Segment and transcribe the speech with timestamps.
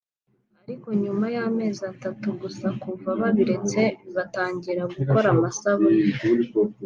[0.63, 3.81] ariko nyuma y’amezi atatu gusa kuva babiretse
[4.13, 6.01] bagatangira gukora amasabune